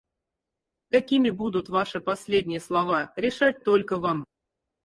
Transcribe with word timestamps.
Какими 0.89 1.29
будут 1.29 1.69
ваши 1.69 1.99
последние 1.99 2.59
слова, 2.59 3.13
решать 3.15 3.63
только 3.63 3.97
вам. 3.97 4.25